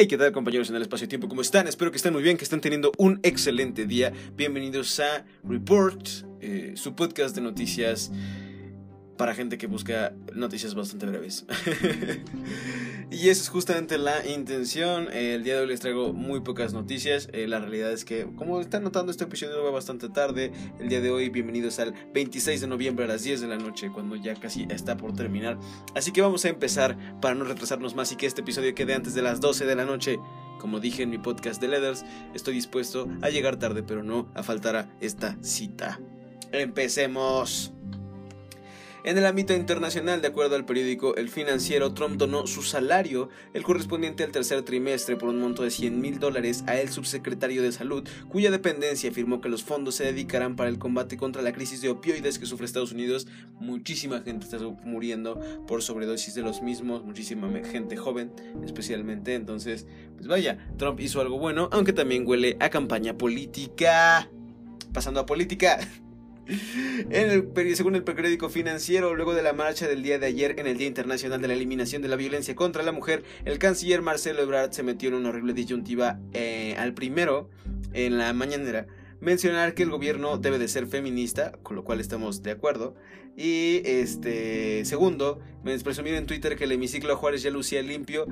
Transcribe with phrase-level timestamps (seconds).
[0.00, 1.28] Hey, ¿qué tal compañeros en el espacio-tiempo?
[1.28, 1.68] ¿Cómo están?
[1.68, 4.10] Espero que estén muy bien, que estén teniendo un excelente día.
[4.34, 6.08] Bienvenidos a Report,
[6.40, 8.10] eh, su podcast de noticias
[9.20, 11.44] para gente que busca noticias bastante breves.
[13.10, 15.12] y esa es justamente la intención.
[15.12, 17.28] El día de hoy les traigo muy pocas noticias.
[17.34, 20.52] Eh, la realidad es que, como están notando, este episodio va bastante tarde.
[20.78, 23.90] El día de hoy, bienvenidos al 26 de noviembre a las 10 de la noche,
[23.92, 25.58] cuando ya casi está por terminar.
[25.94, 29.12] Así que vamos a empezar para no retrasarnos más y que este episodio quede antes
[29.12, 30.18] de las 12 de la noche.
[30.58, 34.42] Como dije en mi podcast de Leathers, estoy dispuesto a llegar tarde, pero no a
[34.42, 36.00] faltar a esta cita.
[36.52, 37.74] Empecemos.
[39.02, 43.62] En el ámbito internacional, de acuerdo al periódico El Financiero, Trump donó su salario, el
[43.62, 47.72] correspondiente al tercer trimestre, por un monto de 100 mil dólares a el subsecretario de
[47.72, 51.80] Salud, cuya dependencia afirmó que los fondos se dedicarán para el combate contra la crisis
[51.80, 53.26] de opioides que sufre Estados Unidos.
[53.58, 59.34] Muchísima gente está muriendo por sobredosis de los mismos, muchísima gente joven especialmente.
[59.34, 64.28] Entonces, pues vaya, Trump hizo algo bueno, aunque también huele a campaña política.
[64.92, 65.78] Pasando a política.
[67.74, 70.86] Según el periódico financiero, luego de la marcha del día de ayer en el Día
[70.86, 74.82] Internacional de la Eliminación de la Violencia contra la Mujer, el canciller Marcelo Ebrard se
[74.82, 77.48] metió en una horrible disyuntiva eh, al primero,
[77.92, 78.86] en la mañanera,
[79.20, 82.94] mencionar que el gobierno debe de ser feminista, con lo cual estamos de acuerdo.
[83.36, 85.40] Y este segundo,
[85.84, 88.26] presumir en Twitter que el hemiciclo Juárez ya lucía limpio,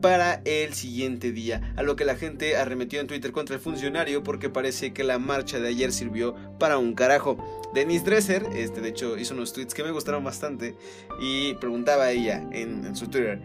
[0.00, 4.22] para el siguiente día, a lo que la gente arremetió en Twitter contra el funcionario
[4.22, 7.55] porque parece que la marcha de ayer sirvió para un carajo.
[7.76, 10.74] Denise Dresser, este, de hecho, hizo unos tweets que me gustaron bastante
[11.20, 13.38] y preguntaba a ella en, su Twitter,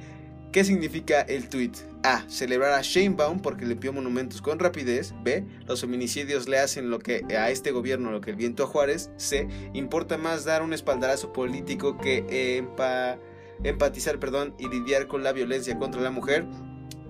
[0.53, 1.73] ¿qué significa el tweet?
[2.03, 2.23] A.
[2.29, 5.13] Celebrar a Baum porque limpió monumentos con rapidez.
[5.21, 5.43] B.
[5.67, 9.11] Los feminicidios le hacen lo que a este gobierno lo que el viento a Juárez.
[9.17, 9.49] C.
[9.73, 13.19] Importa más dar un espaldarazo político que empa
[13.63, 16.45] empatizar perdón, y lidiar con la violencia contra la mujer,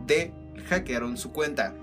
[0.08, 0.33] de
[0.67, 1.75] hackearon su cuenta.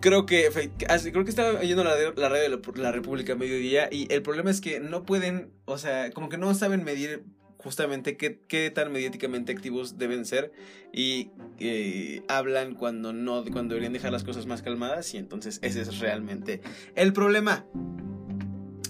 [0.00, 0.48] Creo que,
[0.78, 4.50] creo que estaba yendo la, la radio de la República a mediodía y el problema
[4.50, 7.24] es que no pueden, o sea, como que no saben medir
[7.58, 10.52] justamente qué, qué tan mediáticamente activos deben ser
[10.92, 15.82] y eh, hablan cuando no cuando deberían dejar las cosas más calmadas y entonces ese
[15.82, 16.60] es realmente
[16.94, 17.66] el problema.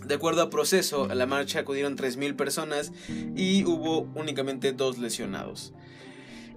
[0.06, 2.92] De acuerdo a proceso, a la marcha acudieron 3.000 personas
[3.36, 5.74] y hubo únicamente dos lesionados.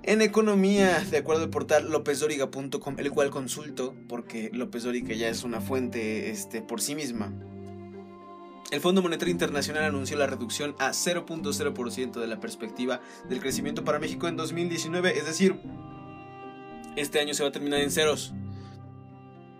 [0.03, 5.43] En economía, de acuerdo al portal lópezdoriga.com, el cual consulto porque López Dóriga ya es
[5.43, 7.31] una fuente este, por sí misma.
[8.71, 13.99] El Fondo Monetario Internacional anunció la reducción a 0.0% de la perspectiva del crecimiento para
[13.99, 15.59] México en 2019, es decir,
[16.95, 18.33] este año se va a terminar en ceros.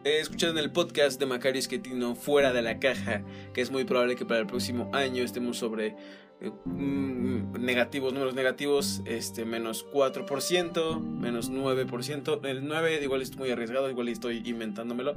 [0.04, 3.22] He escuchado en el podcast de Macario Esquetino Fuera de la Caja
[3.54, 5.96] que es muy probable que para el próximo año estemos sobre
[6.40, 12.46] eh, mm, negativos, números negativos, este, menos 4%, menos 9%.
[12.46, 15.14] El 9 igual es muy arriesgado, igual estoy inventándomelo,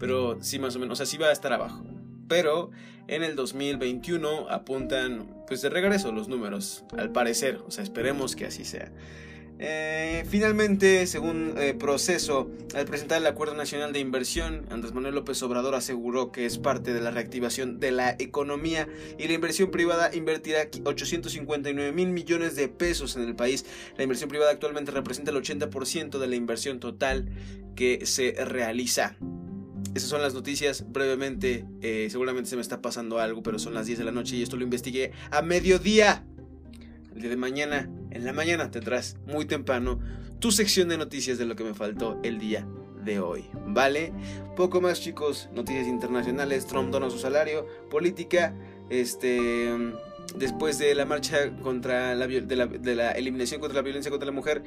[0.00, 1.84] pero sí más o menos, o sea, sí va a estar abajo.
[2.26, 2.72] Pero
[3.06, 8.46] en el 2021 apuntan pues de regreso los números, al parecer, o sea, esperemos que
[8.46, 8.90] así sea.
[9.58, 15.40] Eh, finalmente, según eh, proceso, al presentar el Acuerdo Nacional de Inversión, Andrés Manuel López
[15.44, 20.10] Obrador aseguró que es parte de la reactivación de la economía y la inversión privada
[20.12, 23.64] invertirá 859 mil millones de pesos en el país.
[23.96, 27.28] La inversión privada actualmente representa el 80% de la inversión total
[27.76, 29.16] que se realiza.
[29.94, 31.64] Esas son las noticias brevemente.
[31.80, 34.42] Eh, seguramente se me está pasando algo, pero son las 10 de la noche y
[34.42, 36.24] esto lo investigué a mediodía.
[37.14, 40.00] El día de mañana, en la mañana tendrás muy temprano
[40.38, 42.66] tu sección de noticias de lo que me faltó el día
[43.04, 44.12] de hoy, ¿vale?
[44.56, 48.54] Poco más chicos, noticias internacionales, Trump dona su salario, política,
[48.88, 49.70] este,
[50.36, 54.26] después de la marcha contra la, de la, de la eliminación contra la violencia contra
[54.26, 54.62] la mujer,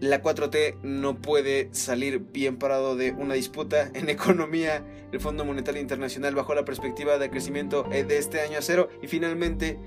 [0.00, 4.84] la 4T no puede salir bien parado de una disputa en economía.
[5.12, 8.90] El Fondo Monetario Internacional bajó la perspectiva de crecimiento eh, de este año a cero
[9.02, 9.78] y finalmente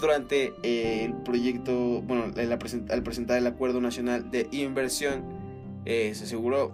[0.00, 5.24] durante el proyecto, bueno, al presentar el Acuerdo Nacional de Inversión,
[5.84, 6.72] eh, se aseguró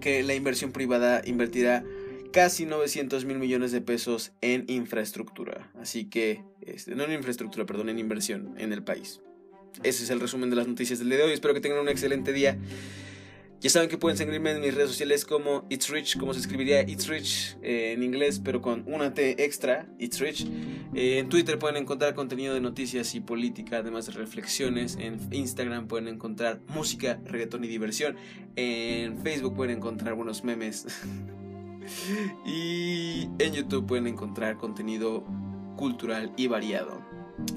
[0.00, 1.84] que la inversión privada invertirá
[2.32, 5.70] casi 900 mil millones de pesos en infraestructura.
[5.80, 9.20] Así que, este, no en infraestructura, perdón, en inversión en el país.
[9.82, 11.32] Ese es el resumen de las noticias del día de hoy.
[11.32, 12.58] Espero que tengan un excelente día.
[13.60, 16.82] Ya saben que pueden seguirme en mis redes sociales como It's Rich, como se escribiría
[16.82, 20.46] It's Rich eh, en inglés, pero con una T extra, It's Rich.
[20.94, 24.96] Eh, en Twitter pueden encontrar contenido de noticias y política, además de reflexiones.
[25.00, 28.14] En Instagram pueden encontrar música, reggaetón y diversión.
[28.54, 30.86] En Facebook pueden encontrar buenos memes.
[32.46, 35.24] y en YouTube pueden encontrar contenido
[35.76, 37.07] cultural y variado.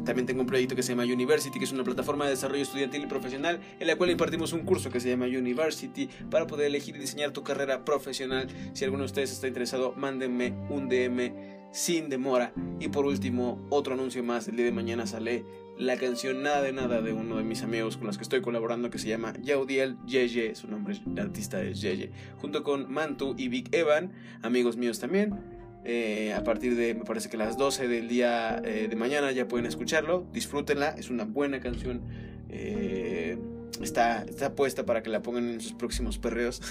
[0.05, 3.03] También tengo un proyecto que se llama University, que es una plataforma de desarrollo estudiantil
[3.03, 6.95] y profesional en la cual impartimos un curso que se llama University para poder elegir
[6.95, 8.47] y diseñar tu carrera profesional.
[8.73, 12.53] Si alguno de ustedes está interesado, mándenme un DM sin demora.
[12.79, 14.47] Y por último, otro anuncio más.
[14.47, 15.45] El día de mañana sale
[15.77, 18.89] la canción Nada de Nada de uno de mis amigos con los que estoy colaborando
[18.89, 20.55] que se llama Yaudiel Yeye.
[20.55, 22.11] Su nombre de artista es Yeye.
[22.37, 24.11] Junto con Mantu y Vic Evan,
[24.41, 25.60] amigos míos también.
[25.83, 29.48] Eh, a partir de, me parece que las 12 del día eh, de mañana ya
[29.48, 30.28] pueden escucharlo.
[30.31, 32.01] Disfrútenla, es una buena canción.
[32.50, 33.38] Eh,
[33.81, 36.62] está, está puesta para que la pongan en sus próximos perreos.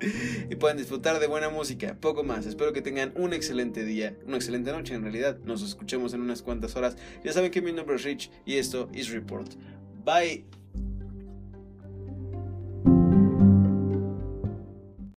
[0.50, 1.96] y puedan disfrutar de buena música.
[2.00, 2.46] Poco más.
[2.46, 5.38] Espero que tengan un excelente día, una excelente noche en realidad.
[5.44, 6.96] Nos escuchemos en unas cuantas horas.
[7.24, 9.52] Ya saben que mi nombre es Rich y esto es Report.
[10.04, 10.57] Bye.